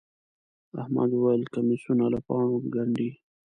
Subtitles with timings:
[0.81, 3.09] احمد وويل: کمیسونه له پاڼو گنډي.